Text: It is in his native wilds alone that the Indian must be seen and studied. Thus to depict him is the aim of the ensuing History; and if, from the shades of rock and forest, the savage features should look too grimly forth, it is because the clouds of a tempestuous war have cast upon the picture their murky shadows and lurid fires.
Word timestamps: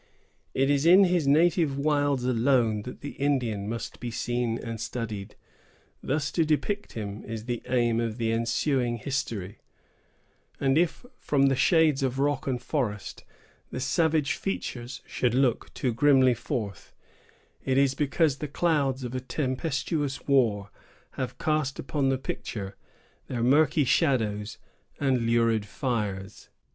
It 0.55 0.71
is 0.71 0.87
in 0.87 1.03
his 1.03 1.27
native 1.27 1.77
wilds 1.77 2.23
alone 2.23 2.81
that 2.81 3.01
the 3.01 3.11
Indian 3.21 3.69
must 3.69 3.99
be 3.99 4.09
seen 4.09 4.57
and 4.57 4.81
studied. 4.81 5.35
Thus 6.01 6.31
to 6.31 6.43
depict 6.43 6.93
him 6.93 7.23
is 7.23 7.45
the 7.45 7.61
aim 7.67 7.99
of 7.99 8.17
the 8.17 8.31
ensuing 8.31 8.97
History; 8.97 9.59
and 10.59 10.75
if, 10.75 11.05
from 11.19 11.43
the 11.49 11.55
shades 11.55 12.01
of 12.01 12.17
rock 12.17 12.47
and 12.47 12.59
forest, 12.59 13.23
the 13.69 13.79
savage 13.79 14.33
features 14.33 15.03
should 15.05 15.35
look 15.35 15.71
too 15.75 15.93
grimly 15.93 16.33
forth, 16.33 16.95
it 17.63 17.77
is 17.77 17.93
because 17.93 18.37
the 18.39 18.47
clouds 18.47 19.03
of 19.03 19.13
a 19.13 19.19
tempestuous 19.19 20.25
war 20.27 20.71
have 21.11 21.37
cast 21.37 21.77
upon 21.77 22.09
the 22.09 22.17
picture 22.17 22.75
their 23.27 23.43
murky 23.43 23.83
shadows 23.85 24.57
and 24.99 25.27
lurid 25.27 25.67
fires. 25.67 26.49